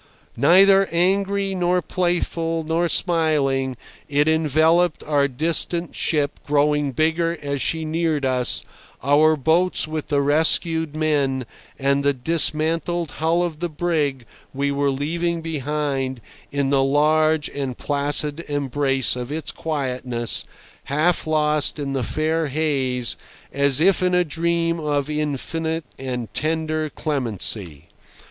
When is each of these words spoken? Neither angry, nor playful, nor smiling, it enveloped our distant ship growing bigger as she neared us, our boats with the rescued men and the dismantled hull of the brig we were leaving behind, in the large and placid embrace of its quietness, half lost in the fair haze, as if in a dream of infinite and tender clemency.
Neither 0.35 0.87
angry, 0.87 1.53
nor 1.53 1.79
playful, 1.83 2.63
nor 2.63 2.89
smiling, 2.89 3.77
it 4.09 4.27
enveloped 4.27 5.03
our 5.03 5.27
distant 5.27 5.95
ship 5.95 6.39
growing 6.43 6.91
bigger 6.91 7.37
as 7.39 7.61
she 7.61 7.85
neared 7.85 8.25
us, 8.25 8.65
our 9.03 9.35
boats 9.37 9.87
with 9.87 10.07
the 10.07 10.19
rescued 10.23 10.95
men 10.95 11.45
and 11.77 12.03
the 12.03 12.13
dismantled 12.15 13.11
hull 13.11 13.43
of 13.43 13.59
the 13.59 13.69
brig 13.69 14.25
we 14.55 14.71
were 14.71 14.89
leaving 14.89 15.43
behind, 15.43 16.19
in 16.51 16.71
the 16.71 16.83
large 16.83 17.47
and 17.49 17.77
placid 17.77 18.39
embrace 18.47 19.15
of 19.15 19.31
its 19.31 19.51
quietness, 19.51 20.45
half 20.85 21.27
lost 21.27 21.77
in 21.77 21.93
the 21.93 22.01
fair 22.01 22.47
haze, 22.47 23.17
as 23.53 23.79
if 23.79 24.01
in 24.01 24.15
a 24.15 24.23
dream 24.25 24.79
of 24.79 25.11
infinite 25.11 25.85
and 25.99 26.33
tender 26.33 26.89
clemency. 26.89 27.89